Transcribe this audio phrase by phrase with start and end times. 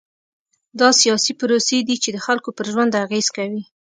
[0.79, 3.63] دا سیاسي پروسې دي چې د خلکو پر ژوند اغېز کوي.